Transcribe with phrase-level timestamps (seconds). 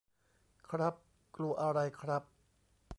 [0.69, 0.93] ครับ
[1.35, 2.23] กลัวอะไรครับ?